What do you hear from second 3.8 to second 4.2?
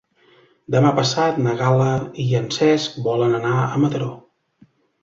Mataró.